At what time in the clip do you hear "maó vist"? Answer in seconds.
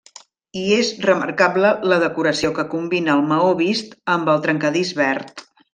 3.35-3.97